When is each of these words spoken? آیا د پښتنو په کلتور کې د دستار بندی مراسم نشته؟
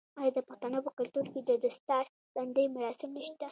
آیا 0.19 0.31
د 0.35 0.39
پښتنو 0.49 0.79
په 0.85 0.91
کلتور 0.97 1.25
کې 1.33 1.41
د 1.43 1.51
دستار 1.63 2.05
بندی 2.35 2.65
مراسم 2.75 3.09
نشته؟ 3.19 3.47